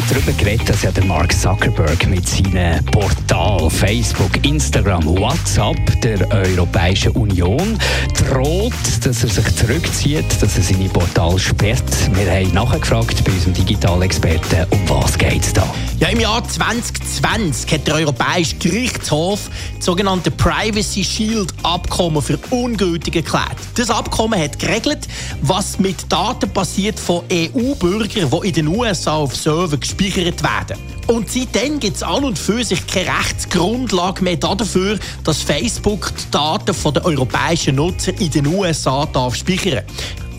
[0.00, 6.30] heute darüber geredet, dass ja der Mark Zuckerberg mit seinen Portalen Facebook, Instagram, WhatsApp der
[6.30, 7.78] Europäischen Union
[8.16, 8.72] droht,
[9.02, 11.82] dass er sich zurückzieht, dass er seine Portale sperrt.
[12.12, 15.66] Wir haben nachgefragt bei unserem Digitalexperten, um was geht es da?
[15.98, 23.16] Ja, im Jahr 2020 hat der Europäische Gerichtshof das sogenannte Privacy Shield Abkommen für ungültig
[23.16, 23.56] erklärt.
[23.74, 25.08] Das Abkommen hat geregelt,
[25.42, 30.78] was mit Daten passiert von EU-Bürgern, die in den USA auf Server gespeichert werden.
[31.06, 36.30] Und seitdem gibt es an und für sich keine Rechtsgrundlage mehr dafür, dass Facebook die
[36.30, 39.84] Daten der europäischen Nutzer in den USA darf speichern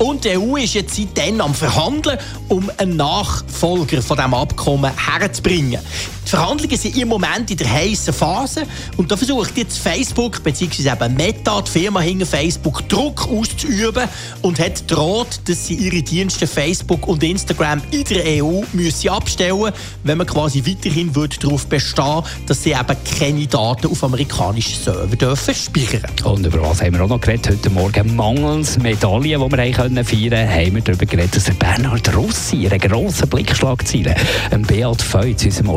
[0.00, 5.78] und die EU ist jetzt seitdem am Verhandeln, um einen Nachfolger von diesem Abkommen herzubringen.
[6.30, 8.62] Die Verhandlungen sind im Moment in der heißen Phase
[8.96, 11.08] und da versucht jetzt Facebook bzw.
[11.08, 14.04] Meta, die Firma hinter Facebook, Druck auszuüben
[14.40, 19.72] und hat droht, dass sie ihre Dienste Facebook und Instagram in der EU müssen abstellen,
[20.04, 25.16] wenn man quasi weiterhin wird darauf bestehen, dass sie eben keine Daten auf amerikanischen Server
[25.16, 26.12] dürfen speichern.
[26.22, 28.14] Und über was haben wir auch noch geredet heute Morgen?
[28.14, 32.68] Mangels Medaillen, die wir haben können feiern haben wir darüber geredet, dass der Bernhard Rossi
[32.68, 34.14] einen grossen Blickschlagziele
[34.68, 35.70] Beat Feutz, unserem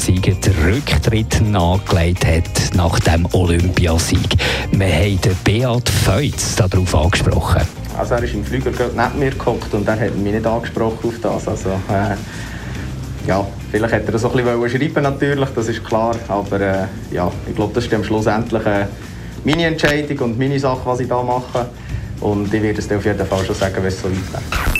[0.00, 4.36] Olympiasieger, den Rücktritt nachgelegt hat nach dem Olympiasieg.
[4.72, 7.60] Wir haben Beat Feutz darauf angesprochen.
[7.98, 11.20] Also er ist im Flüger neben mir gehockt und er hat mich nicht angesprochen auf
[11.20, 11.48] das.
[11.48, 12.16] Also, äh,
[13.28, 16.16] ja, vielleicht hätte er das so ein bisschen schreiben natürlich, das ist klar.
[16.28, 18.86] Aber äh, ja, ich glaube, das ist am Schluss endlich äh,
[19.44, 21.68] meine Entscheidung und meine Sache, was ich da mache.
[22.20, 24.79] Und ich werde es dir auf jeden Fall schon sagen, wenn es so weit wäre.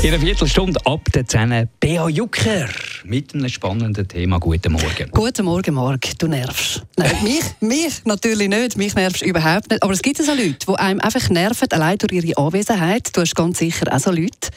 [0.00, 2.68] In einer Viertelstunde ab der 10 Bea Jucker
[3.02, 4.38] mit einem spannenden Thema.
[4.38, 5.10] Guten Morgen.
[5.10, 6.16] Guten Morgen, Marc.
[6.20, 6.84] Du nervst.
[6.96, 8.76] Nein, mich, mich natürlich nicht.
[8.76, 9.82] Mich nervst überhaupt nicht.
[9.82, 13.10] Aber es gibt so Leute, die einem einfach nerven, allein durch ihre Anwesenheit.
[13.12, 14.50] Du hast ganz sicher auch so Leute.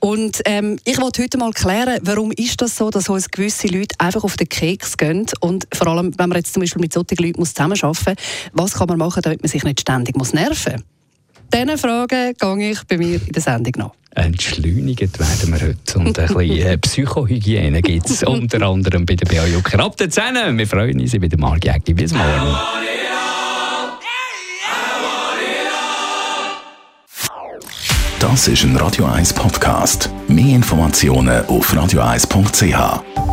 [0.00, 3.94] Und ähm, ich wollte heute mal klären, warum ist das so, dass uns gewisse Leute
[3.98, 5.26] einfach auf den Keks gehen.
[5.40, 8.16] Und vor allem, wenn man jetzt zum Beispiel mit solchen Leuten zusammenarbeiten muss,
[8.54, 10.82] was kann man machen, damit man sich nicht ständig muss nerven muss?
[11.52, 14.01] Diesen Fragen gehe ich bei mir in der Sendung nach.
[14.14, 15.98] Entschleunigt werden wir heute.
[15.98, 19.80] Und ein bisschen äh, Psychohygiene gibt es unter anderem bei der BA Jucker.
[19.80, 20.58] Ab der 10.
[20.58, 21.94] Wir freuen uns bei der Marc Jäcki.
[21.94, 22.56] Bis morgen.
[28.18, 30.10] Das ist ein Radio 1 Podcast.
[30.28, 33.31] Mehr Informationen auf radio1.ch.